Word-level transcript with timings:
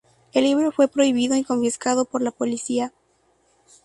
El 0.33 0.45
libro 0.45 0.71
fue 0.71 0.87
prohibido 0.87 1.35
y 1.35 1.43
confiscado 1.43 2.05
por 2.05 2.23
la 2.23 2.31
policía. 2.31 2.91